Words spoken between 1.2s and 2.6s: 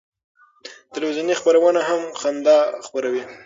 خپرونه هم خندا